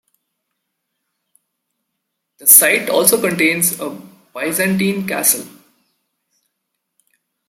The 2.39 2.47
site 2.47 2.89
also 2.89 3.21
contains 3.21 3.79
a 3.79 4.01
Byzantine 4.33 5.05
castle. 5.07 5.45